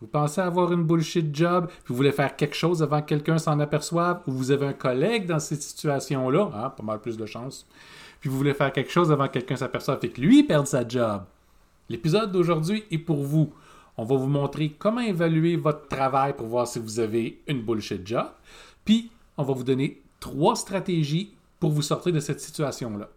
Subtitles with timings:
[0.00, 3.38] Vous pensez avoir une bullshit job, puis vous voulez faire quelque chose avant que quelqu'un
[3.38, 7.24] s'en aperçoive, ou vous avez un collègue dans cette situation-là, hein, pas mal plus de
[7.24, 7.66] chance,
[8.20, 10.86] puis vous voulez faire quelque chose avant que quelqu'un s'aperçoive et que lui perde sa
[10.86, 11.22] job.
[11.88, 13.54] L'épisode d'aujourd'hui est pour vous.
[13.96, 18.06] On va vous montrer comment évaluer votre travail pour voir si vous avez une bullshit
[18.06, 18.26] job,
[18.84, 23.08] puis on va vous donner trois stratégies pour vous sortir de cette situation-là.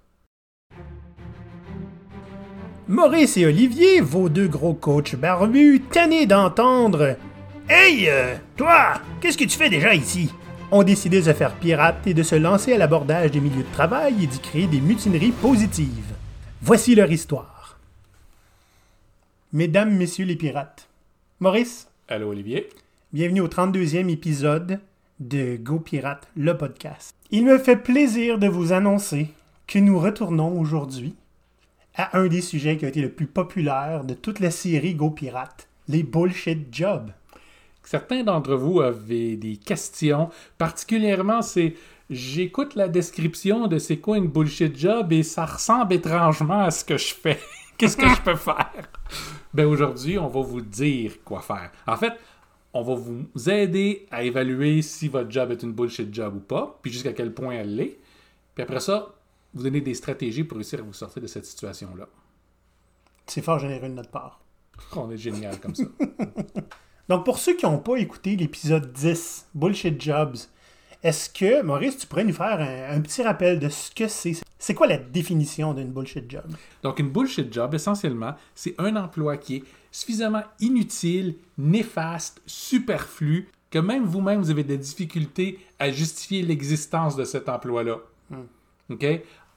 [2.89, 7.17] Maurice et Olivier, vos deux gros coachs barbus, tannés d'entendre
[7.69, 10.33] Hey, euh, toi, qu'est-ce que tu fais déjà ici
[10.71, 13.73] ont décidé de se faire pirate et de se lancer à l'abordage des milieux de
[13.73, 16.15] travail et d'y créer des mutineries positives.
[16.63, 17.77] Voici leur histoire.
[19.53, 20.89] Mesdames, Messieurs les pirates,
[21.39, 22.69] Maurice, Allô, Olivier?
[23.13, 24.79] bienvenue au 32e épisode
[25.19, 27.13] de Go Pirate, le podcast.
[27.29, 29.29] Il me fait plaisir de vous annoncer
[29.67, 31.13] que nous retournons aujourd'hui
[31.95, 35.09] à un des sujets qui a été le plus populaire de toute la série Go
[35.09, 37.11] Pirate, les bullshit jobs.
[37.83, 40.29] Certains d'entre vous avaient des questions.
[40.57, 41.73] Particulièrement, c'est
[42.09, 46.85] j'écoute la description de c'est quoi une bullshit job et ça ressemble étrangement à ce
[46.85, 47.39] que je fais.
[47.77, 48.89] Qu'est-ce que je peux faire?
[49.53, 51.71] Ben aujourd'hui, on va vous dire quoi faire.
[51.87, 52.13] En fait,
[52.73, 56.77] on va vous aider à évaluer si votre job est une bullshit job ou pas,
[56.81, 57.97] puis jusqu'à quel point elle l'est.
[58.53, 59.15] Puis après ça,
[59.53, 62.07] vous donner des stratégies pour réussir à vous sortir de cette situation-là.
[63.27, 64.41] C'est fort généreux de notre part.
[64.95, 65.83] On est génial comme ça.
[67.09, 70.37] Donc, pour ceux qui n'ont pas écouté l'épisode 10, Bullshit Jobs,
[71.01, 74.33] est-ce que, Maurice, tu pourrais nous faire un, un petit rappel de ce que c'est?
[74.57, 76.43] C'est quoi la définition d'une bullshit job?
[76.83, 83.79] Donc, une bullshit job, essentiellement, c'est un emploi qui est suffisamment inutile, néfaste, superflu, que
[83.79, 87.99] même vous-même, vous avez des difficultés à justifier l'existence de cet emploi-là.
[88.89, 89.05] OK?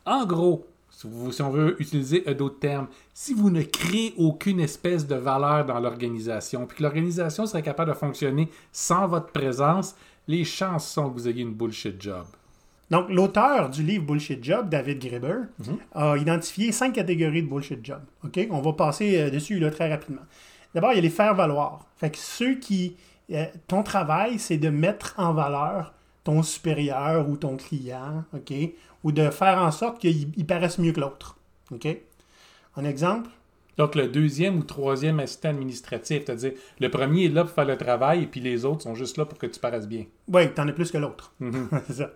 [0.04, 4.14] En gros, si, vous- si on veut utiliser euh, d'autres termes, si vous ne créez
[4.18, 9.28] aucune espèce de valeur dans l'organisation, puis que l'organisation serait capable de fonctionner sans votre
[9.32, 9.94] présence,
[10.28, 12.24] les chances sont que vous ayez une bullshit job.
[12.90, 15.44] Donc, l'auteur du livre Bullshit Job, David Graeber,
[15.94, 18.00] a identifié cinq catégories de bullshit job.
[18.22, 18.38] OK?
[18.50, 20.20] On va passer euh, dessus là, très rapidement.
[20.74, 21.86] D'abord, il y a les faire valoir.
[21.96, 22.96] Fait que ceux qui.
[23.32, 25.94] euh, ton travail, c'est de mettre en valeur
[26.24, 28.52] ton supérieur ou ton client, OK?
[29.04, 31.36] Ou de faire en sorte qu'il il paraisse mieux que l'autre.
[31.72, 31.88] OK?
[32.76, 33.30] Un exemple?
[33.78, 37.76] Donc, le deuxième ou troisième assistant administratif, c'est-à-dire le premier est là pour faire le
[37.78, 40.04] travail et puis les autres sont juste là pour que tu paraisses bien.
[40.28, 41.32] Oui, t'en as plus que l'autre.
[41.86, 42.10] c'est ça.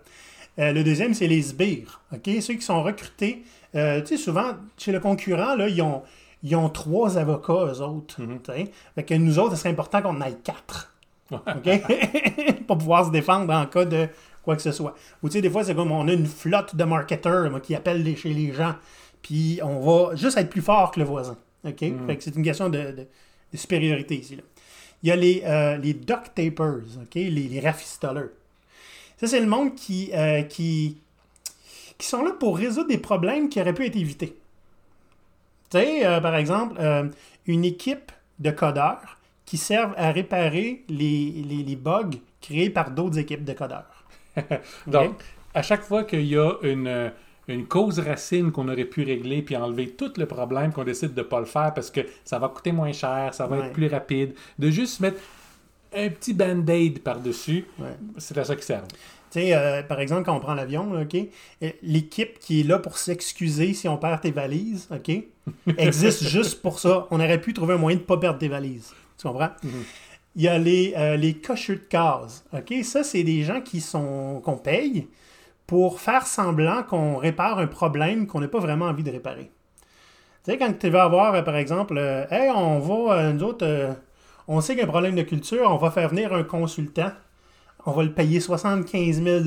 [0.59, 2.01] Euh, le deuxième, c'est les sbires.
[2.13, 2.29] OK?
[2.41, 3.43] Ceux qui sont recrutés.
[3.75, 6.03] euh, tu sais, souvent, chez le concurrent, là, ils ont,
[6.43, 8.15] ils ont trois avocats, eux autres.
[8.17, 8.71] tu sais?
[8.95, 10.93] Fait que nous autres, ce serait important qu'on en ait quatre.
[11.31, 12.63] OK?
[12.67, 14.07] Pour pouvoir se défendre en cas de
[14.43, 14.95] quoi que ce soit.
[15.21, 17.75] Ou tu sais, des fois, c'est comme on a une flotte de marketeurs moi, qui
[17.75, 18.75] appellent chez les gens.
[19.21, 21.37] Puis on va juste être plus fort que le voisin.
[21.65, 21.79] OK?
[21.79, 23.07] Fait que c'est une question de, de-
[23.51, 24.35] de supériorité ici.
[24.35, 24.43] là.
[25.03, 27.15] Il y a les, euh, les duct tapers, OK?
[27.15, 28.29] Les, les rafistoleurs.
[29.19, 30.97] Ça, c'est le monde qui, euh, qui,
[31.97, 34.35] qui sont là pour résoudre des problèmes qui auraient pu être évités.
[35.69, 37.07] Tu sais, euh, par exemple, euh,
[37.45, 39.16] une équipe de codeurs
[39.47, 44.03] qui servent à réparer les, les, les bugs créés par d'autres équipes de codeurs.
[44.87, 45.13] Donc,
[45.55, 47.09] à chaque fois qu'il y a une, euh,
[47.47, 51.21] une cause racine qu'on aurait pu régler puis enlever tout le problème qu'on décide de
[51.21, 53.65] ne pas le faire parce que ça va coûter moins cher, ça va Ouais.
[53.67, 55.19] être plus rapide, de juste mettre
[55.95, 57.95] un petit band-aid par-dessus, Ouais.
[58.17, 58.87] c'est à ça qu'ils servent.
[59.31, 61.15] Tu sais, euh, par exemple, quand on prend l'avion, OK,
[61.63, 65.11] euh, l'équipe qui est là pour s'excuser si on perd tes valises, OK,
[65.77, 67.07] existe juste pour ça.
[67.11, 68.93] On aurait pu trouver un moyen de ne pas perdre tes valises.
[69.17, 69.49] Tu comprends?
[70.35, 72.45] Il y a les, euh, les cocheux de case.
[72.53, 72.73] OK?
[72.83, 75.07] Ça, c'est des gens qui sont qu'on paye
[75.67, 79.51] pour faire semblant qu'on répare un problème qu'on n'a pas vraiment envie de réparer.
[80.45, 83.93] Tu sais, quand tu vas avoir, euh, par exemple, euh, Hey, on va, euh,
[84.47, 87.11] on sait qu'il y a un problème de culture, on va faire venir un consultant,
[87.85, 89.43] on va le payer 75 000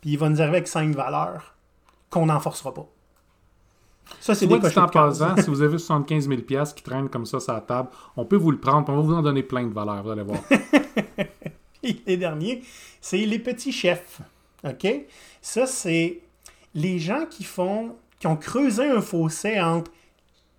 [0.00, 1.54] puis il va nous arriver avec 5 valeurs
[2.10, 2.86] qu'on n'enforcera pas.
[4.18, 6.40] Ça, c'est des en passant, si vous avez 75 000
[6.74, 9.14] qui traînent comme ça sur la table, on peut vous le prendre, on va vous
[9.14, 10.40] en donner plein de valeurs, vous allez voir.
[11.82, 12.62] Les derniers,
[13.00, 14.20] c'est les petits chefs.
[14.64, 14.86] OK?
[15.40, 16.20] Ça, c'est
[16.74, 19.90] les gens qui font, qui ont creusé un fossé entre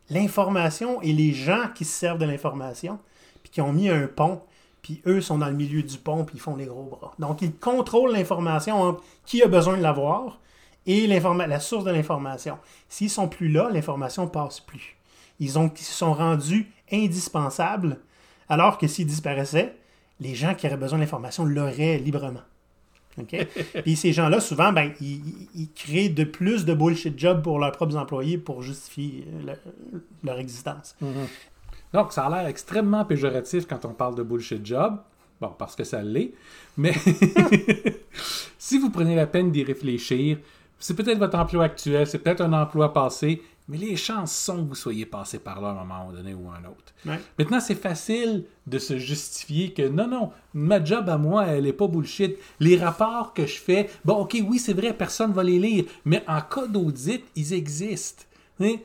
[0.10, 3.00] l'information et les gens qui se servent de l'information,
[3.44, 4.42] puis qui ont mis un pont,
[4.82, 7.14] puis eux sont dans le milieu du pont, puis ils font les gros bras.
[7.20, 10.40] Donc, ils contrôlent l'information entre qui a besoin de l'avoir
[10.86, 12.58] et la source de l'information.
[12.90, 14.98] S'ils sont plus là, l'information passe plus.
[15.40, 18.00] Ils, ont, ils se sont rendus indispensables,
[18.50, 19.76] alors que s'ils disparaissaient,
[20.20, 22.42] les gens qui auraient besoin d'information l'auraient librement.
[23.20, 23.36] OK?
[23.84, 25.22] Puis ces gens-là, souvent, ben, ils,
[25.56, 29.54] ils- créent de plus de bullshit jobs pour leurs propres employés pour justifier le-
[30.24, 30.96] leur existence.
[31.94, 34.98] Donc, ça a l'air extrêmement péjoratif quand on parle de bullshit job.
[35.42, 36.32] Bon, parce que ça l'est.
[36.78, 36.94] Mais
[38.58, 40.38] si vous prenez la peine d'y réfléchir,
[40.82, 44.70] c'est peut-être votre emploi actuel, c'est peut-être un emploi passé, mais les chances sont que
[44.70, 46.94] vous soyez passé par là à un moment donné ou un autre.
[47.06, 47.20] Ouais.
[47.40, 51.74] Maintenant, c'est facile de se justifier que non, non, ma job à moi, elle est
[51.74, 52.38] pas bullshit.
[52.60, 56.24] Les rapports que je fais, bon, ok, oui, c'est vrai, personne va les lire, mais
[56.28, 58.24] en cas d'audit, ils existent.
[58.60, 58.76] Hein?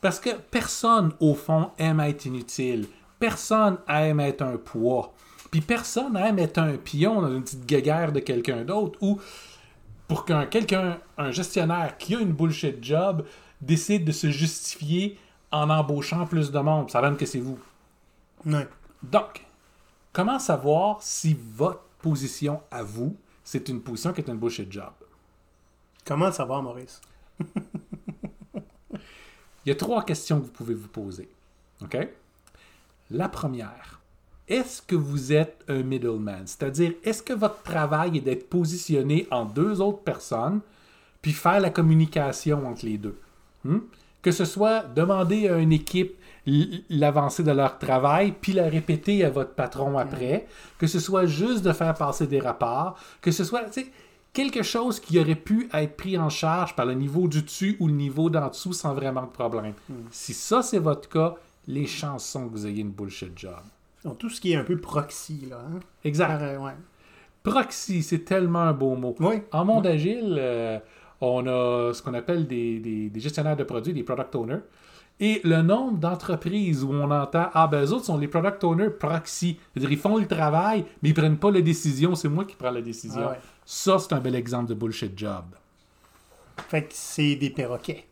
[0.00, 2.86] Parce que personne, au fond, aime être inutile.
[3.18, 5.12] Personne aime être un poids.
[5.50, 9.18] Puis personne aime être un pion dans une petite guéguerre de quelqu'un d'autre ou
[10.10, 13.24] pour qu'un quelqu'un, un gestionnaire qui a une bullshit job,
[13.60, 15.16] décide de se justifier
[15.52, 16.90] en embauchant plus de monde.
[16.90, 17.60] Ça donne que c'est vous.
[19.04, 19.46] Donc,
[20.12, 24.90] comment savoir si votre position à vous, c'est une position qui est une bullshit job?
[26.04, 27.00] Comment savoir, Maurice?
[29.64, 31.28] Il y a trois questions que vous pouvez vous poser.
[31.82, 31.96] OK?
[33.12, 33.99] La première,
[34.50, 36.42] est-ce que vous êtes un middleman?
[36.44, 40.60] C'est-à-dire, est-ce que votre travail est d'être positionné en deux autres personnes,
[41.22, 43.16] puis faire la communication entre les deux?
[43.64, 43.78] Hmm?
[44.22, 46.16] Que ce soit demander à une équipe
[46.90, 50.46] l'avancée de leur travail, puis la répéter à votre patron après,
[50.78, 53.62] que ce soit juste de faire passer des rapports, que ce soit
[54.32, 57.86] quelque chose qui aurait pu être pris en charge par le niveau du dessus ou
[57.86, 59.74] le niveau d'en dessous sans vraiment de problème.
[60.10, 61.36] Si ça, c'est votre cas,
[61.68, 63.60] les chances sont que vous ayez une bullshit job.
[64.04, 65.58] Donc, tout ce qui est un peu proxy, là.
[65.66, 65.80] Hein?
[66.04, 66.40] Exact.
[66.40, 66.72] Euh, ouais.
[67.42, 69.14] Proxy, c'est tellement un beau mot.
[69.20, 69.36] Oui.
[69.52, 70.78] En monde agile, euh,
[71.20, 74.60] on a ce qu'on appelle des, des- des gestionnaires de produits, des product owners.
[75.22, 78.88] Et le nombre d'entreprises où on entend Ah, ben, eux autres sont les product owners
[78.90, 79.58] proxy.
[79.74, 82.14] C'est-à-dire, ils font le travail, mais ils prennent pas la décision.
[82.14, 83.20] C'est moi qui prends la décision.
[83.24, 83.38] Ah ouais.
[83.66, 85.44] Ça, c'est un bel exemple de bullshit job.
[86.68, 88.06] Fait que c'est des perroquets.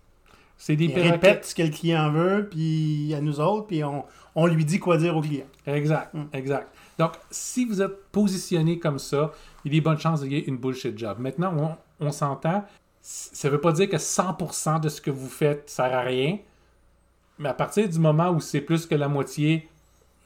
[0.58, 1.10] C'est des perroquets.
[1.12, 4.78] répètent ce que le client veut, puis à nous autres, puis on, on lui dit
[4.80, 5.46] quoi dire au client.
[5.66, 6.24] Exact, Mm.
[6.32, 6.74] exact.
[6.98, 9.32] Donc, si vous êtes positionné comme ça,
[9.64, 11.18] il y a des bonnes chances d'ayez une bullshit job.
[11.20, 11.54] Maintenant,
[12.00, 12.64] on, on s'entend,
[13.00, 16.38] ça ne veut pas dire que 100% de ce que vous faites sert à rien,
[17.38, 19.68] mais à partir du moment où c'est plus que la moitié,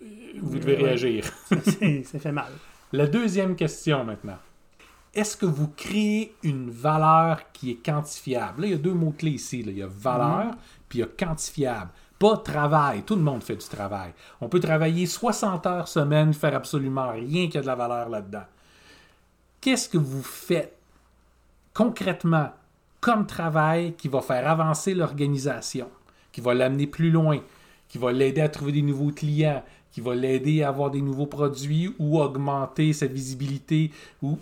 [0.02, 0.06] euh,
[0.40, 1.30] vous devez réagir.
[1.62, 2.50] c'est fait mal.
[2.94, 4.36] La deuxième question maintenant.
[5.14, 8.62] Est-ce que vous créez une valeur qui est quantifiable?
[8.62, 9.62] Là, il y a deux mots-clés ici.
[9.62, 9.70] là.
[9.70, 10.54] Il y a valeur,
[10.88, 11.90] puis il y a quantifiable.
[12.18, 13.02] Pas travail.
[13.02, 14.12] Tout le monde fait du travail.
[14.40, 18.44] On peut travailler 60 heures semaine, faire absolument rien qui a de la valeur là-dedans.
[19.60, 20.76] Qu'est-ce que vous faites
[21.74, 22.50] concrètement
[23.00, 25.90] comme travail qui va faire avancer l'organisation,
[26.30, 27.40] qui va l'amener plus loin,
[27.88, 31.26] qui va l'aider à trouver des nouveaux clients, qui va l'aider à avoir des nouveaux
[31.26, 33.90] produits ou augmenter sa visibilité
[34.22, 34.38] ou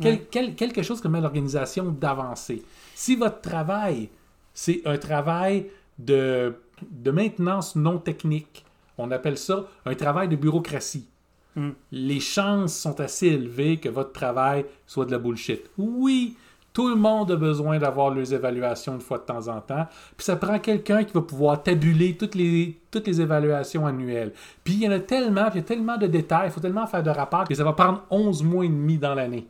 [0.00, 2.62] quel- quel- quelque chose qui permet à l'organisation d'avancer.
[2.94, 4.08] Si votre travail,
[4.52, 5.66] c'est un travail
[5.98, 6.54] de,
[6.90, 8.64] de maintenance non technique,
[8.98, 11.06] on appelle ça un travail de bureaucratie.
[11.54, 11.70] Hmm.
[11.92, 15.62] Les chances sont assez élevées que votre travail soit de la bullshit.
[15.78, 16.36] Oui,
[16.76, 19.86] tout le monde a besoin d'avoir leurs évaluations une fois de temps en temps.
[20.14, 24.34] Puis ça prend quelqu'un qui va pouvoir tabuler toutes les, toutes les évaluations annuelles.
[24.62, 26.60] Puis il y en a tellement, puis il y a tellement de détails, il faut
[26.60, 29.46] tellement faire de rapports que ça va prendre 11 mois et demi dans l'année.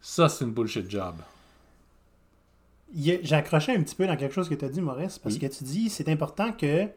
[0.00, 1.14] Ça, c'est une bullshit job.
[2.96, 5.40] J'ai accroché un petit peu dans quelque chose que tu as dit, Maurice, parce Oui.
[5.40, 6.88] que tu dis c'est important que euh,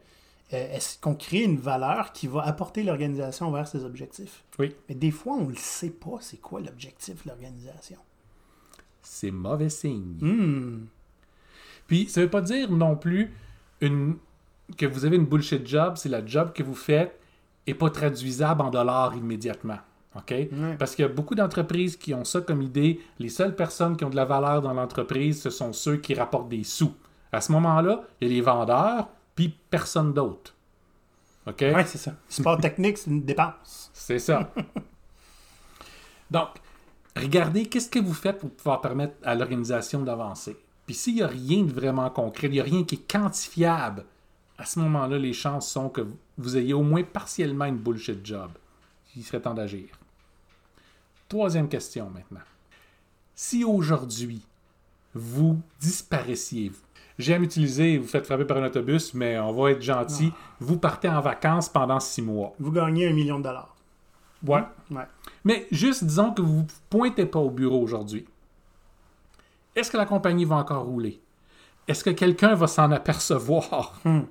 [0.50, 4.42] est-ce qu'on crée une valeur qui va apporter l'organisation vers ses objectifs?
[4.58, 4.74] Oui.
[4.88, 7.98] Mais des fois, on ne le sait pas, c'est quoi l'objectif de l'organisation.
[9.10, 10.18] C'est mauvais signe.
[10.20, 10.86] Hmm.
[11.86, 13.32] Puis ça veut pas dire non plus
[13.80, 14.16] une,
[14.76, 17.18] que vous avez une bullshit job, c'est la job que vous faites
[17.66, 19.78] et pas traduisable en dollars immédiatement.
[20.14, 20.34] OK?
[20.78, 23.00] Parce qu'il y a beaucoup d'entreprises qui ont ça comme idée.
[23.18, 26.48] Les seules personnes qui ont de la valeur dans l'entreprise, ce sont ceux qui rapportent
[26.48, 26.94] des sous.
[27.32, 30.54] À ce moment-là, il y a les vendeurs, puis personne d'autre.
[31.46, 31.60] OK?
[31.60, 32.14] Ouais, c'est ça.
[32.28, 33.90] Sport technique, c'est une dépense.
[33.92, 34.52] C'est ça.
[36.30, 36.48] Donc,
[37.16, 40.56] regardez qu'est-ce que vous faites pour pouvoir permettre à l'organisation d'avancer?
[40.86, 44.04] Puis s'il n'y a rien de vraiment concret, il n'y a rien qui est quantifiable,
[44.58, 46.04] à ce moment-là, les chances sont que
[46.36, 48.50] vous ayez au moins partiellement une bullshit job.
[49.16, 49.88] Il serait temps d'agir.
[51.28, 52.40] Troisième question maintenant.
[53.34, 54.42] Si aujourd'hui,
[55.14, 56.72] vous disparaissiez,
[57.18, 61.08] j'aime utiliser, vous faites frapper par un autobus, mais on va être gentil, vous partez
[61.08, 62.54] en vacances pendant six mois.
[62.58, 63.77] Vous gagnez un million de dollars.
[64.46, 64.62] Ouais.
[64.90, 65.06] Ouais.
[65.44, 68.24] Mais juste disons que vous ne pointez pas au bureau aujourd'hui.
[69.74, 71.20] Est-ce que la compagnie va encore rouler?
[71.86, 74.00] Est-ce que quelqu'un va s'en apercevoir?
[74.04, 74.22] Hmm.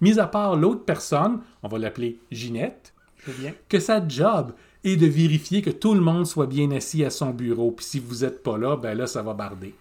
[0.00, 2.92] Mis à part l'autre personne, on va l'appeler Ginette,
[3.38, 3.52] bien.
[3.68, 4.52] que sa job
[4.84, 7.70] est de vérifier que tout le monde soit bien assis à son bureau.
[7.72, 9.74] Puis si vous n'êtes pas là, ben là, ça va barder.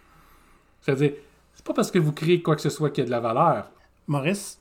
[0.82, 1.14] C'est-à-dire,
[1.54, 3.72] c'est pas parce que vous créez quoi que ce soit qui a de la valeur.
[4.08, 4.60] Maurice,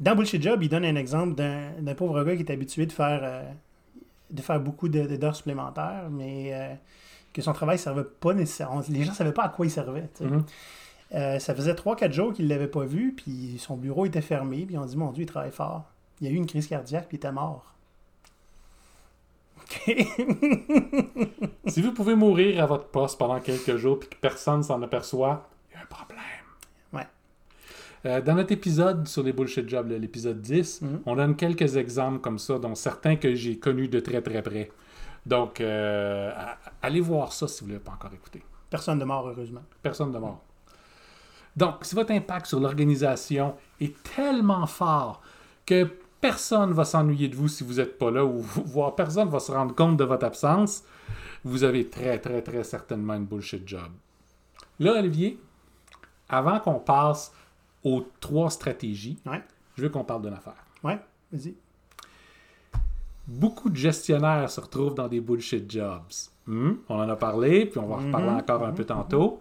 [0.00, 2.92] Dans Bullshit Job, il donne un exemple d'un d'un pauvre gars qui est habitué de
[2.92, 3.50] faire, euh,
[4.32, 6.74] de faire beaucoup d'heures supplémentaires, mais euh,
[7.32, 8.82] que son travail ne servait pas nécessairement.
[8.88, 10.08] Les gens ne savaient pas à quoi il servait.
[10.20, 10.44] Mhm.
[11.14, 14.64] Euh, ça faisait 3-4 jours qu'il ne l'avait pas vu, puis son bureau était fermé,
[14.64, 15.84] puis on dit Mon Dieu, il travaille fort.
[16.20, 17.74] Il a eu une crise cardiaque, puis il était mort.
[21.66, 25.48] Si vous pouvez mourir à votre poste pendant quelques jours puis que personne s'en aperçoit,
[25.70, 26.18] il y a un problème.
[26.92, 27.06] Ouais.
[28.04, 31.00] Euh, dans notre épisode sur les bullshit jobs, l'épisode 10, Mhm.
[31.06, 34.70] on donne quelques exemples comme ça, dont certains que j'ai connus de très très près.
[35.24, 36.32] Donc, euh,
[36.82, 38.42] allez voir ça si vous ne l'avez pas encore écouté.
[38.68, 39.62] Personne de mort, heureusement.
[39.82, 40.42] Personne de mort.
[41.56, 45.20] Donc, si votre impact sur l'organisation est tellement fort
[45.64, 45.86] que
[46.20, 49.32] personne ne va s'ennuyer de vous si vous n'êtes pas là, ou voire personne ne
[49.32, 50.82] va se rendre compte de votre absence,
[51.44, 53.90] vous avez très, très, très certainement une bullshit job.
[54.80, 55.38] Là, Olivier,
[56.28, 57.32] avant qu'on passe
[57.84, 59.42] aux trois stratégies, Ouais.
[59.76, 60.64] je veux qu'on parle d'une affaire.
[60.84, 60.98] Ouais,
[61.32, 61.54] vas-y.
[63.26, 66.02] Beaucoup de gestionnaires se retrouvent dans des bullshit jobs.
[66.46, 66.72] Hmm?
[66.88, 69.40] On en a parlé, puis on va en reparler Mhm, encore un peu tantôt.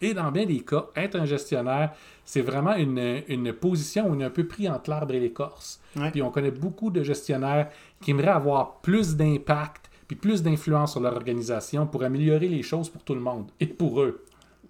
[0.00, 1.92] Et dans bien des cas, être un gestionnaire,
[2.24, 5.80] c'est vraiment une, une position où on est un peu pris entre l'arbre et l'écorce.
[5.96, 6.10] Ouais.
[6.10, 7.70] Puis on connaît beaucoup de gestionnaires
[8.00, 12.90] qui aimeraient avoir plus d'impact puis plus d'influence sur leur organisation pour améliorer les choses
[12.90, 14.22] pour tout le monde et pour eux.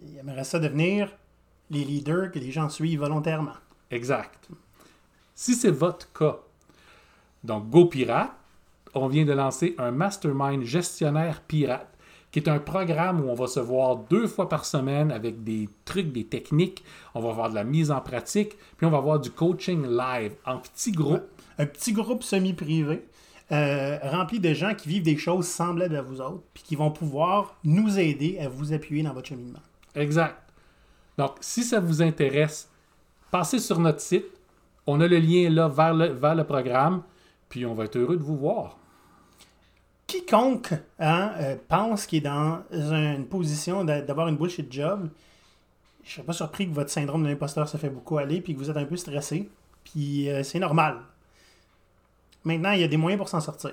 [0.06, 1.10] Il aimerait ça devenir
[1.70, 3.54] les leaders que les gens suivent volontairement.
[3.90, 4.48] Exact.
[5.34, 6.38] Si c'est votre cas,
[7.42, 8.32] donc Go Pirate,
[8.94, 11.88] on vient de lancer un mastermind gestionnaire pirate,
[12.30, 15.68] qui est un programme où on va se voir deux fois par semaine avec des
[15.84, 19.20] trucs, des techniques, on va avoir de la mise en pratique, puis on va avoir
[19.20, 21.22] du coaching live en petits groupes.
[21.58, 23.04] Un petit groupe semi-privé
[23.52, 26.90] euh, rempli de gens qui vivent des choses semblables à vous autres, puis qui vont
[26.90, 29.60] pouvoir nous aider à vous appuyer dans votre cheminement.
[29.94, 30.36] Exact.
[31.18, 32.68] Donc, si ça vous intéresse,
[33.30, 34.26] passez sur notre site.
[34.86, 37.02] On a le lien là vers le, vers le programme,
[37.48, 38.76] puis on va être heureux de vous voir.
[40.06, 45.08] Quiconque hein, euh, pense qu'il est dans une position d'a- d'avoir une bullshit job,
[46.04, 48.58] je serais pas surpris que votre syndrome de l'imposteur se fait beaucoup aller, puis que
[48.58, 49.48] vous êtes un peu stressé,
[49.82, 50.98] puis euh, c'est normal.
[52.44, 53.72] Maintenant, il y a des moyens pour s'en sortir.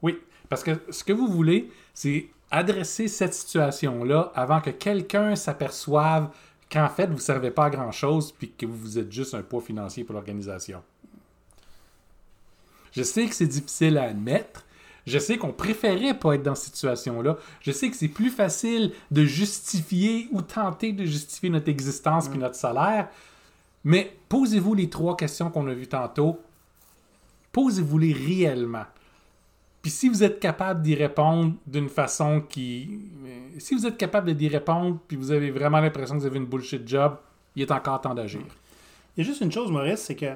[0.00, 0.18] Oui,
[0.48, 6.30] parce que ce que vous voulez, c'est adresser cette situation-là avant que quelqu'un s'aperçoive
[6.70, 9.60] qu'en fait, vous ne servez pas à grand-chose puis que vous êtes juste un poids
[9.60, 10.82] financier pour l'organisation.
[12.92, 14.64] Je sais que c'est difficile à admettre.
[15.06, 17.38] Je sais qu'on préférait pas être dans cette situation-là.
[17.60, 22.38] Je sais que c'est plus facile de justifier ou tenter de justifier notre existence puis
[22.38, 23.08] notre salaire.
[23.84, 26.40] Mais posez-vous les trois questions qu'on a vues tantôt.
[27.52, 28.84] Posez-vous-les réellement.
[29.80, 33.00] Puis si vous êtes capable d'y répondre d'une façon qui...
[33.58, 36.46] Si vous êtes capable d'y répondre, puis vous avez vraiment l'impression que vous avez une
[36.46, 37.16] bullshit job,
[37.56, 38.42] il est encore temps d'agir.
[39.16, 40.26] Il y a juste une chose, Maurice, c'est que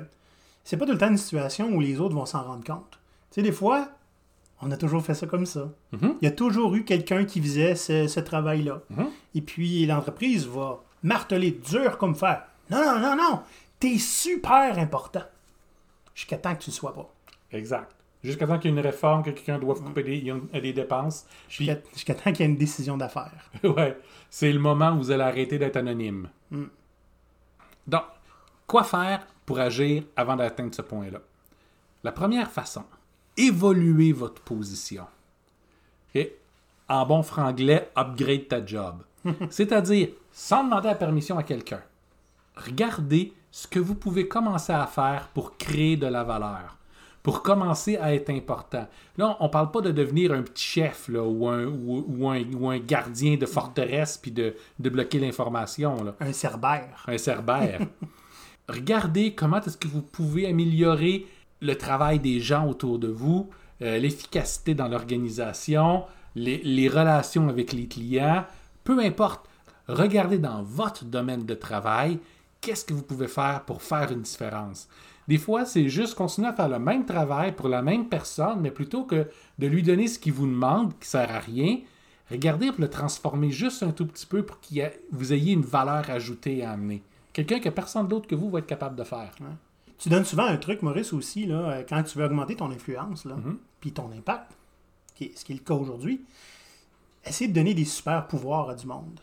[0.64, 2.98] c'est pas tout le temps une situation où les autres vont s'en rendre compte.
[3.30, 3.88] Tu sais, des fois,
[4.60, 5.70] on a toujours fait ça comme ça.
[5.92, 6.16] Mhm.
[6.20, 8.80] Il y a toujours eu quelqu'un qui faisait ce, ce travail-là.
[8.90, 9.08] Mhm.
[9.34, 12.44] Et puis, l'entreprise va marteler dur comme fer.
[12.70, 13.40] Non, non, non, non!
[13.80, 15.24] T'es super important.
[16.14, 17.12] Jusqu'à temps que tu ne le sois pas.
[17.50, 17.94] Exact.
[18.24, 21.26] Jusqu'à temps qu'il y ait une réforme, que quelqu'un doive couper des, dépenses.
[21.48, 23.50] Puis, Jusqu'à jusqu'à temps qu'il y ait une décision d'affaires.
[23.64, 23.98] ouais,
[24.30, 26.28] c'est le moment où vous allez arrêter d'être anonyme.
[26.50, 26.64] Mm.
[27.88, 28.04] Donc,
[28.66, 31.18] quoi faire pour agir avant d'atteindre ce point-là?
[32.04, 32.84] La première façon,
[33.36, 35.06] évoluer votre position.
[36.88, 39.02] En bon franglais, upgrade ta job.
[39.50, 41.80] C'est-à-dire, sans demander la permission à quelqu'un,
[42.54, 46.76] regardez ce que vous pouvez commencer à faire pour créer de la valeur,
[47.22, 48.88] pour commencer à être important.
[49.16, 52.28] Là, on ne parle pas de devenir un petit chef là, ou, un, ou, ou
[52.28, 56.14] un, ou un gardien de forteresse puis de, de bloquer l'information.
[56.20, 57.04] Un cerbère.
[57.06, 57.80] un cerbère.
[58.68, 61.26] Regardez comment est-ce que vous pouvez améliorer
[61.60, 63.48] le travail des gens autour de vous,
[63.82, 68.44] euh, l'efficacité dans l'organisation, les, les relations avec les clients,
[68.82, 69.46] peu importe.
[69.86, 72.18] Regardez dans votre domaine de travail,
[72.60, 74.88] qu'est-ce que vous pouvez faire pour faire une différence.
[75.28, 78.70] Des fois, c'est juste continuer à faire le même travail pour la même personne, mais
[78.70, 81.78] plutôt que de lui donner ce qu'il vous demande, qui ne sert à rien,
[82.30, 86.10] regardez pour le transformer juste un tout petit peu pour que vous ayez une valeur
[86.10, 87.02] ajoutée à amener.
[87.32, 89.32] Quelqu'un que personne d'autre que vous va être capable de faire.
[89.96, 93.24] Tu donnes souvent un truc, Maurice, aussi, là, euh, quand tu veux augmenter ton influence,
[93.24, 93.58] là, Mhm.
[93.80, 94.50] puis ton impact,
[95.14, 96.22] qui est- ce qui est le cas aujourd'hui.
[97.24, 99.20] Essayez de donner des super pouvoirs à du monde.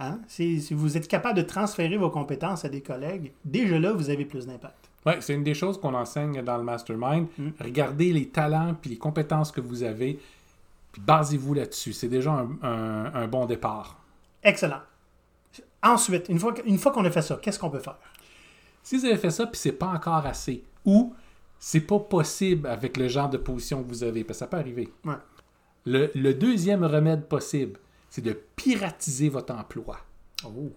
[0.00, 0.18] Hein?
[0.26, 4.10] Si, si vous êtes capable de transférer vos compétences à des collègues, déjà là, vous
[4.10, 4.87] avez plus d'impact.
[5.06, 7.28] Oui, c'est une des choses qu'on enseigne dans le mastermind.
[7.38, 7.48] Mm.
[7.60, 10.18] Regardez les talents puis les compétences que vous avez,
[10.92, 11.92] puis basez-vous là-dessus.
[11.92, 13.98] C'est déjà un, un- un bon départ.
[14.42, 14.80] Excellent.
[15.82, 17.98] Ensuite, une fois, que- une fois qu'on a fait ça, qu'est-ce qu'on peut faire?
[18.82, 21.14] Si vous avez fait ça, puis c'est pas encore assez, ou
[21.58, 24.56] c'est pas possible avec le genre de position que vous avez, parce que ça peut
[24.56, 24.92] arriver.
[25.04, 25.14] Ouais.
[25.86, 27.78] Le, le deuxième remède possible,
[28.10, 29.98] c'est de piratiser votre emploi.
[30.44, 30.70] Oh.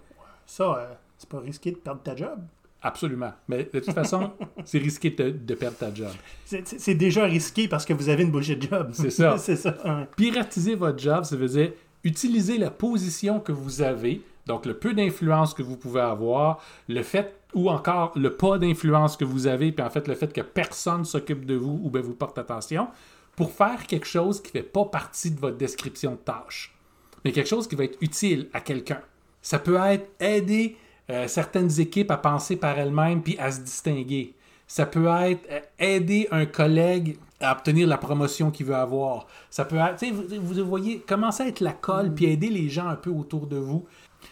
[0.46, 2.40] Ça, euh, c'est pas risqué de perdre ta job.
[2.82, 3.32] Absolument.
[3.48, 4.32] Mais de toute façon,
[4.66, 6.10] c'est risqué de, de perdre ta job.
[6.46, 8.90] C'est- déjà risqué parce que vous avez une bullshit job.
[8.94, 9.38] C'est ça.
[9.40, 9.78] c'est ça.
[9.86, 10.08] ouais.
[10.16, 11.72] Piratiser votre job, ça veut dire
[12.04, 16.60] utiliser la position que vous avez, donc le peu d'influence que vous pouvez avoir,
[16.90, 20.34] le fait ou encore le pas d'influence que vous avez, puis en fait le fait
[20.34, 22.88] que personne s'occupe de vous ou bien vous porte attention,
[23.36, 26.76] pour faire quelque chose qui ne fait pas partie de votre description de tâche,
[27.24, 29.02] mais quelque chose qui va être utile à quelqu'un.
[29.44, 30.78] Ça peut être aider
[31.10, 34.36] euh, certaines équipes à penser par elles-mêmes puis à se distinguer.
[34.68, 39.28] Ça peut être euh, aider un collègue à obtenir la promotion qu'il veut avoir.
[39.50, 42.88] Ça peut être, vous, vous voyez, commencer à être la colle puis aider les gens
[42.88, 43.86] un peu autour de vous.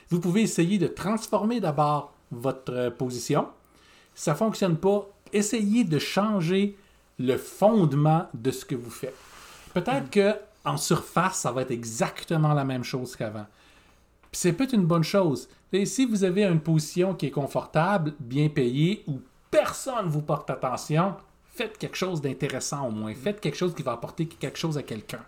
[0.10, 3.48] Vous pouvez essayer de transformer d'abord votre euh, position.
[4.16, 6.78] Si ça ne fonctionne pas, essayez de changer
[7.18, 9.16] le fondement de ce que vous faites.
[9.74, 10.36] Peut-être que
[10.66, 13.46] en surface, ça va être exactement la même chose qu'avant.
[14.32, 15.50] Puis c'est peut-être une bonne chose.
[15.72, 19.20] Et si vous avez une position qui est confortable, bien payée, où
[19.52, 23.14] personne ne vous porte attention, faites quelque chose d'intéressant au moins.
[23.14, 25.24] Faites quelque chose qui va apporter quelque chose à quelqu'un.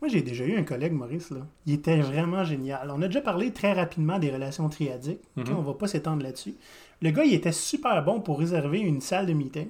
[0.00, 1.40] Moi, j'ai déjà eu un collègue, Maurice, là.
[1.66, 2.88] Il était vraiment génial.
[2.92, 5.22] On a déjà parlé très rapidement des relations triadiques.
[5.36, 5.48] ok?
[5.50, 6.54] On va pas s'étendre là-dessus.
[7.02, 9.68] Le gars, il était super bon pour réserver une salle de meeting.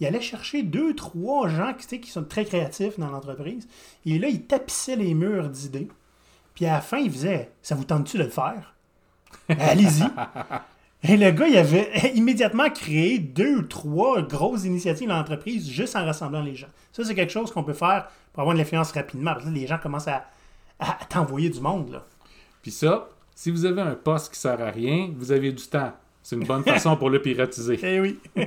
[0.00, 3.66] Il allait chercher deux, trois gens qui, tu sais, qui sont très créatifs dans l'entreprise.
[4.04, 5.88] Et là, il tapissait les murs d'idées.
[6.54, 8.73] Puis à la fin, il faisait Ça vous tente-tu de le faire
[9.48, 10.04] Allez-y.
[11.06, 15.96] Et le gars, il avait immédiatement créé deux ou trois grosses initiatives dans l'entreprise juste
[15.96, 16.68] en rassemblant les gens.
[16.92, 19.32] Ça, c'est quelque chose qu'on peut faire pour avoir de l'influence rapidement.
[19.32, 20.24] Parce que là, les gens commencent à,
[20.78, 21.92] à t'envoyer du monde.
[21.92, 22.04] Là.
[22.62, 25.92] Puis ça, si vous avez un poste qui sert à rien, vous avez du temps.
[26.22, 27.78] C'est une bonne façon pour le piratiser.
[27.82, 28.18] Eh oui.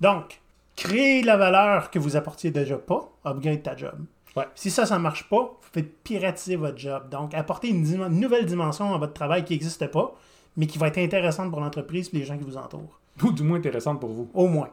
[0.00, 0.38] Donc,
[0.76, 3.98] créer de la valeur que vous apportiez déjà pas, upgrade ta job.
[4.36, 4.46] Ouais.
[4.54, 7.08] Si ça, ça marche pas, vous faites piratiser votre job.
[7.08, 10.14] Donc, apporter une, dim- une nouvelle dimension à votre travail qui n'existe pas,
[10.56, 13.00] mais qui va être intéressante pour l'entreprise et les gens qui vous entourent.
[13.22, 14.30] Ou du moins intéressante pour vous.
[14.34, 14.68] Au moins.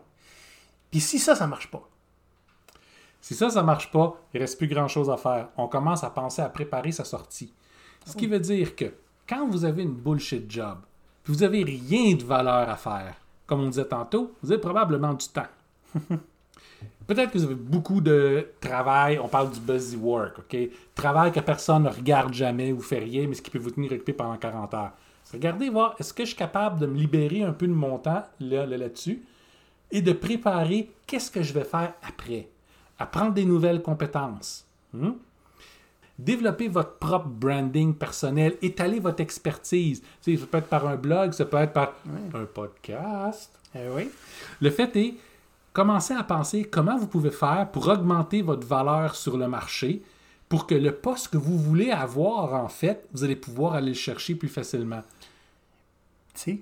[0.91, 1.81] Puis si ça, ça marche pas,
[3.21, 5.47] Si ça, ça marche pas, il reste plus grand-chose à faire.
[5.55, 7.53] On commence à penser à préparer sa sortie.
[8.05, 8.93] Ce qui veut dire que
[9.27, 10.79] quand vous avez une bullshit job,
[11.23, 13.15] puis vous avez rien de valeur à faire,
[13.47, 15.47] comme on disait tantôt, vous avez probablement du temps.
[17.05, 20.57] Peut-être que vous avez beaucoup de travail, on parle du busy work, OK?
[20.95, 23.91] Travail que personne ne regarde jamais ou fait rien, mais ce qui peut vous tenir
[23.91, 24.91] occupé pendant 40 heures.
[25.33, 28.23] Regardez, voir, est-ce que je suis capable de me libérer un peu de mon temps
[28.39, 29.21] là- là- là-dessus
[29.91, 32.47] et de préparer qu'est-ce que je vais faire après?
[32.99, 34.65] Apprendre des nouvelles compétences.
[34.93, 35.11] Hmm?
[36.19, 40.01] Développer votre propre branding personnel, étaler votre expertise.
[40.21, 41.93] Tu sais, ça peut être par un blog, ça peut être par
[42.35, 43.51] un podcast.
[43.75, 44.09] Eh oui.
[44.61, 45.15] Le fait est,
[45.73, 50.03] commencez à penser comment vous pouvez faire pour augmenter votre valeur sur le marché
[50.47, 53.93] pour que le poste que vous voulez avoir, en fait, vous allez pouvoir aller le
[53.95, 55.01] chercher plus facilement.
[56.35, 56.59] Tu sais,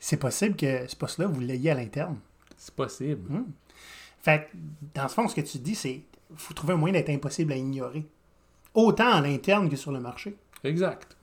[0.00, 2.18] c'est possible que ce poste-là, vous l'ayez à l'interne.
[2.56, 3.44] C'est possible.
[4.20, 4.56] Fait que,
[4.94, 6.02] dans ce fond, ce que tu dis, c'est
[6.36, 8.04] faut trouver un moyen d'être impossible à ignorer.
[8.74, 10.36] Autant à l'interne que sur le marché.
[10.64, 11.16] Exact.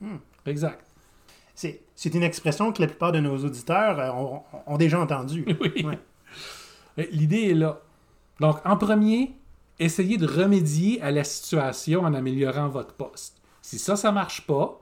[0.45, 0.85] Exact.
[1.53, 5.45] C'est c'est une expression que la plupart de nos auditeurs euh, ont, ont déjà entendue.
[5.61, 5.85] Oui.
[5.85, 5.99] Ouais.
[6.97, 7.81] L'idée est là.
[8.39, 9.33] Donc, en premier,
[9.79, 13.41] essayez de remédier à la situation en améliorant votre poste.
[13.61, 14.79] Si ça, ça marche pas,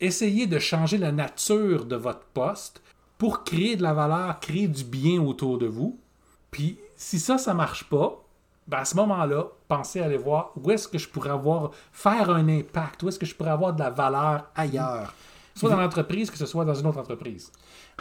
[0.00, 2.82] essayez de changer la nature de votre poste
[3.18, 5.98] pour créer de la valeur, créer du bien autour de vous.
[6.50, 8.24] Puis, si ça, ça marche pas,
[8.66, 12.30] ben à ce moment-là, pensez à aller voir où est-ce que je pourrais avoir, faire
[12.30, 15.14] un impact, où est-ce que je pourrais avoir de la valeur ailleurs.
[15.60, 17.52] Soit dans l'entreprise, que ce soit dans une autre entreprise.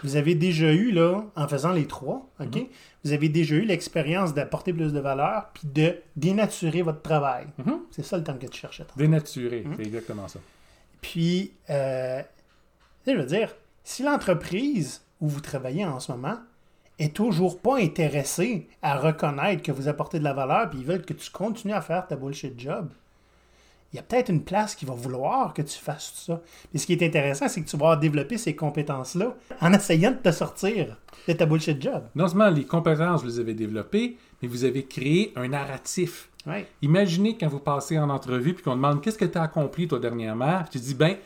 [0.04, 2.56] Vous avez déjà eu, là, en faisant les trois, OK?
[2.56, 2.66] Mhm.
[3.04, 7.48] Vous avez déjà eu l'expérience d'apporter plus de valeur puis de dénaturer votre travail.
[7.58, 7.80] Mhm.
[7.92, 8.84] C'est ça le terme que tu cherchais.
[8.84, 9.00] tantôt.
[9.00, 10.40] Dénaturé, c'est exactement ça.
[11.02, 12.22] Puis, euh,
[13.06, 16.38] je veux dire, si l'entreprise où vous travaillez en ce moment
[16.98, 21.06] est toujours pas intéressée à reconnaître que vous apportez de la valeur, puis ils veulent
[21.06, 22.90] que tu continues à faire ta bullshit job,
[23.92, 26.42] il y a peut-être une place qui va vouloir que tu fasses tout ça.
[26.70, 30.18] Puis ce qui est intéressant, c'est que tu vas développer ces compétences-là en essayant de
[30.18, 30.96] te sortir
[31.28, 32.04] de ta bullshit job.
[32.14, 36.30] Non seulement les compétences, vous les avez développées, mais vous avez créé un narratif.
[36.46, 36.68] Ouais.
[36.82, 40.00] Imaginez quand vous passez en entrevue puis qu'on demande qu'est-ce que tu as accompli toi
[40.00, 41.18] dernièrement, puis tu dis ben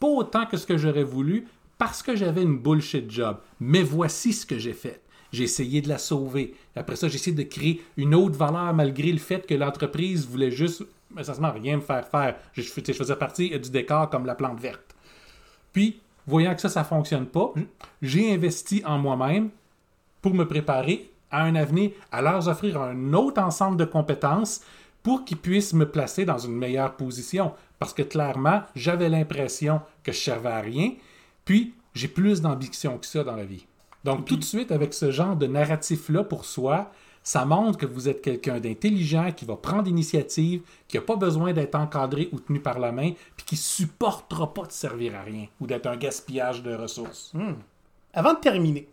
[0.00, 1.46] pas autant que ce que j'aurais voulu
[1.78, 3.38] parce que j'avais une bullshit job.
[3.60, 5.00] Mais voici ce que j'ai fait.
[5.32, 6.54] J'ai essayé de la sauver.
[6.74, 10.50] Après ça, j'ai essayé de créer une autre valeur malgré le fait que l'entreprise voulait
[10.50, 10.84] juste
[11.16, 12.36] essentiellement rien me faire faire.
[12.52, 14.94] Je, je faisais partie du décor comme la plante verte.
[15.72, 17.52] Puis, voyant que ça, ça fonctionne pas,
[18.02, 19.50] j'ai investi en moi-même
[20.22, 24.62] pour me préparer à un avenir, à leur offrir un autre ensemble de compétences
[25.02, 27.52] pour qu'ils puissent me placer dans une meilleure position.
[27.78, 30.92] Parce que clairement, j'avais l'impression que je servais à rien,
[31.44, 33.66] puis j'ai plus d'ambition que ça dans la vie.
[34.04, 36.90] Donc tout de suite, avec ce genre de narratif-là pour soi,
[37.28, 41.52] ça montre que vous êtes quelqu'un d'intelligent, qui va prendre l'initiative, qui n'a pas besoin
[41.52, 45.44] d'être encadré ou tenu par la main, puis qui supportera pas de servir à rien
[45.60, 47.32] ou d'être un gaspillage de ressources.
[47.34, 47.56] Hmm.
[48.14, 48.88] Avant de terminer,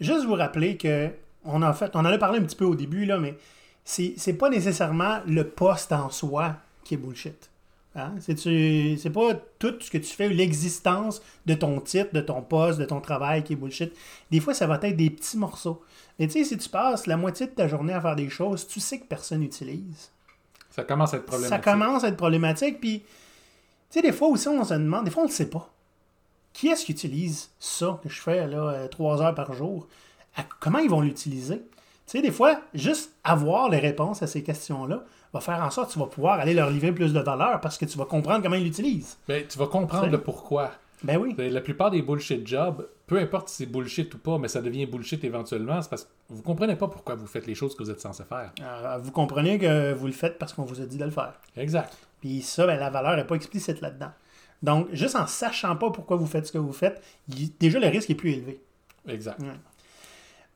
[0.00, 1.10] juste vous rappeler que
[1.44, 3.36] on en fait, on en a parlé un petit peu au début là, mais
[3.84, 7.50] c'est c'est pas nécessairement le poste en soi qui est bullshit.
[7.96, 8.12] Hein?
[8.20, 12.20] C'est tu- c'est pas tout ce que tu fais ou l'existence de ton titre, de
[12.20, 13.92] ton poste, de ton travail qui est bullshit.
[14.30, 15.82] Des fois, ça va être des petits morceaux.
[16.18, 18.66] Mais tu sais, si tu passes la moitié de ta journée à faire des choses,
[18.68, 20.10] tu sais que personne n'utilise.
[20.70, 21.64] Ça commence à être Ça problématique.
[21.64, 22.80] commence à être problématique.
[22.80, 23.04] Puis, tu
[23.90, 25.68] sais, des fois aussi, on se demande, des fois, on ne le sait pas.
[26.52, 29.88] Qui est-ce qui utilise ça que je fais, là, euh, trois heures par jour?
[30.36, 31.60] À- comment ils vont l'utiliser?
[32.10, 35.88] Tu sais, des fois, juste avoir les réponses à ces questions-là va faire en sorte
[35.88, 38.42] que tu vas pouvoir aller leur livrer plus de valeur parce que tu vas comprendre
[38.42, 39.16] comment ils l'utilisent.
[39.28, 40.72] Ben, tu vas comprendre le pourquoi.
[41.04, 41.36] Ben oui.
[41.38, 44.86] La plupart des bullshit jobs, peu importe si c'est bullshit ou pas, mais ça devient
[44.86, 47.90] bullshit éventuellement, c'est parce que vous comprenez pas pourquoi vous faites les choses que vous
[47.92, 48.50] êtes censé faire.
[48.60, 51.34] Euh, vous comprenez que vous le faites parce qu'on vous a dit de le faire.
[51.56, 51.96] Exact.
[52.20, 54.10] Puis ça, ben, la valeur n'est pas explicite là-dedans.
[54.64, 57.86] Donc, juste en sachant pas pourquoi vous faites ce que vous faites, il- déjà le
[57.86, 58.60] risque est plus élevé.
[59.06, 59.40] Exact.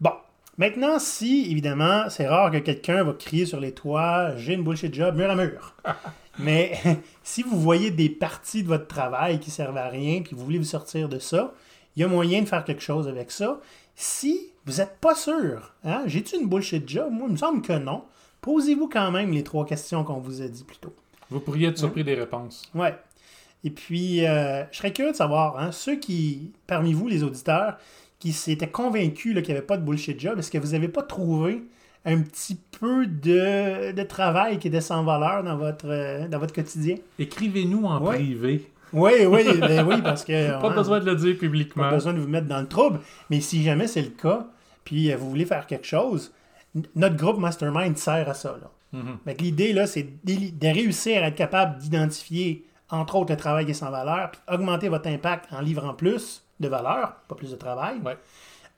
[0.00, 0.12] Bon,
[0.58, 4.94] maintenant, si, évidemment, c'est rare que quelqu'un va crier sur les toits, j'ai une bullshit
[4.94, 5.74] job mur à mur.
[6.38, 6.80] Mais
[7.22, 10.58] si vous voyez des parties de votre travail qui servent à rien, puis vous voulez
[10.58, 11.52] vous sortir de ça,
[11.96, 13.60] il y a moyen de faire quelque chose avec ça.
[13.94, 17.12] Si vous n'êtes pas sûr, hein, j'ai-tu une bullshit job?
[17.12, 18.02] Moi, il me semble que non.
[18.40, 20.94] Posez-vous quand même les trois questions qu'on vous a dit plus tôt.
[21.30, 22.70] Vous pourriez être surpris des réponses.
[22.74, 22.94] Ouais.
[23.62, 27.78] Et puis, euh, je serais curieux de savoir, hein, ceux qui, parmi vous, les auditeurs,
[28.24, 30.88] qui s'étaient convaincus là, qu'il n'y avait pas de bullshit job, est-ce que vous n'avez
[30.88, 31.62] pas trouvé
[32.06, 36.54] un petit peu de, de travail qui était sans valeur dans votre, euh, dans votre
[36.54, 36.96] quotidien?
[37.18, 38.16] Écrivez-nous en Ouais.
[38.16, 38.70] privé.
[38.94, 40.52] Oui, oui, ben oui, parce que...
[40.62, 41.90] Pas hein, besoin de le dire pas publiquement.
[41.90, 43.00] besoin de vous mettre dans le trouble.
[43.28, 44.46] Mais si jamais c'est le cas,
[44.84, 46.32] puis euh, vous voulez faire quelque chose,
[46.94, 48.56] notre groupe Mastermind sert à ça.
[48.58, 49.02] Là.
[49.34, 53.72] Que L'idée, là, c'est de réussir à être capable d'identifier, entre autres, le travail qui
[53.72, 57.56] est sans valeur, puis augmenter votre impact en livrant plus de valeur, pas plus de
[57.56, 57.98] travail.
[58.04, 58.16] Ouais.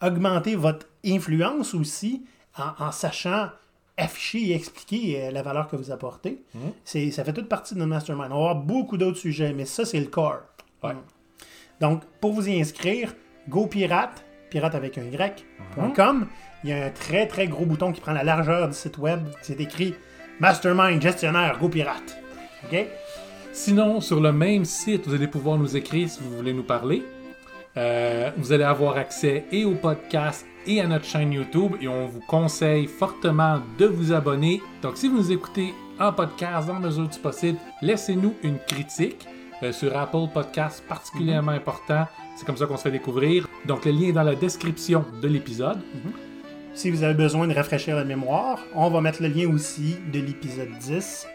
[0.03, 2.25] Augmenter votre influence aussi
[2.57, 3.49] en, en sachant
[3.97, 6.43] afficher et expliquer euh, la valeur que vous apportez.
[6.55, 6.73] Mhm.
[6.85, 8.33] C'est, ça fait toute partie de notre mastermind.
[8.33, 10.43] On va avoir beaucoup d'autres sujets, mais ça, c'est le corps.
[10.83, 10.93] Ouais.
[10.93, 11.01] Mhm.
[11.81, 13.15] Donc, pour vous y inscrire,
[13.49, 16.27] GoPirate, pirate avec un Y.com,
[16.65, 19.21] il y a un très très gros bouton qui prend la largeur du site web.
[19.43, 19.95] C'est écrit
[20.41, 22.17] Mastermind Gestionnaire GoPirate.
[22.65, 22.87] OK?
[23.53, 27.03] Sinon, sur le même site, vous allez pouvoir nous écrire si vous voulez nous parler.
[27.77, 32.07] Euh, vous allez avoir accès et au podcast et à notre chaîne YouTube et on
[32.07, 34.63] vous conseille fortement de vous abonner.
[34.83, 39.27] Donc, si vous nous écoutez en podcast dans la mesure du possible, laissez-nous une critique
[39.63, 42.07] euh, sur Apple Podcast, particulièrement important.
[42.37, 43.47] C'est comme ça qu'on se fait découvrir.
[43.67, 45.79] Donc, le lien est dans la description de l'épisode.
[46.75, 50.21] Si vous avez besoin de rafraîchir la mémoire, on va mettre le lien aussi de
[50.21, 51.27] l'épisode 10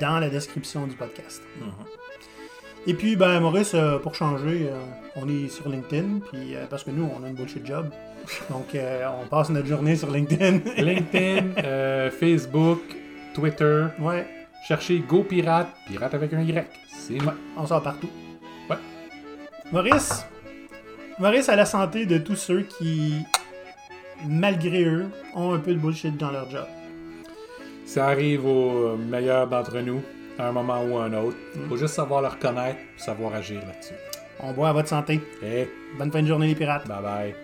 [0.00, 1.42] dans la description du podcast.
[2.86, 4.78] Et puis, ben, Maurice, euh, pour changer, euh,
[5.16, 7.88] on est sur LinkedIn, puis euh, parce que nous, on a une bullshit job.
[8.50, 10.60] Donc, on passe notre journée sur LinkedIn.
[10.82, 12.80] LinkedIn, Facebook,
[13.34, 13.86] Twitter.
[14.00, 14.26] ouais,
[14.66, 16.66] Cherchez Go Pirate, pirate avec un Y.
[16.88, 17.30] C'est nous.
[17.56, 18.08] on sort partout.
[18.70, 18.76] Ouais.
[19.70, 20.26] Maurice,
[21.18, 23.18] Maurice à la santé de tous ceux qui,
[24.26, 26.66] malgré eux, ont un peu de bullshit dans leur job.
[27.84, 30.02] Ça arrive aux meilleurs d'entre nous,
[30.38, 31.36] à un moment ou à un autre.
[31.68, 33.94] Faut juste savoir le reconnaître, savoir agir là-dessus.
[34.40, 35.20] On boit à votre santé.
[35.42, 35.68] Et
[35.98, 36.86] Bonne fin de journée, les pirates.
[36.88, 37.43] bye bye.